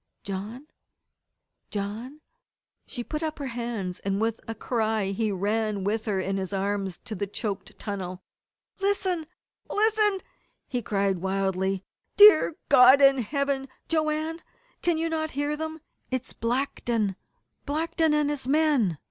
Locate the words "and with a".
3.99-4.55